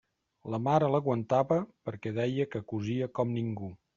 La 0.53 0.59
mare 0.67 0.87
l'aguantava 0.93 1.59
perquè 1.89 2.13
deia 2.21 2.49
que 2.57 2.65
cosia 2.75 3.13
com 3.21 3.39
ningú. 3.39 3.73